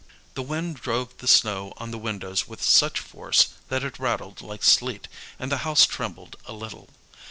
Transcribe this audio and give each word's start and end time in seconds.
The 0.33 0.41
wind 0.41 0.77
drove 0.77 1.17
the 1.19 1.27
snow 1.27 1.73
on 1.77 1.91
the 1.91 1.99
windows 1.99 2.47
with 2.47 2.63
such 2.63 2.99
force 2.99 3.49
that 3.69 3.83
it 3.83 3.99
rattled 3.99 4.41
like 4.41 4.63
sleet, 4.63 5.07
and 5.37 5.51
the 5.51 5.57
house 5.61 5.85
trembled 5.85 6.37
a 6.47 6.53
little. 6.53 6.89